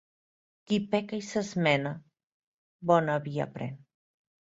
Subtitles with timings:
[0.69, 1.91] Qui peca i s'esmena,
[2.93, 3.77] bona via pren.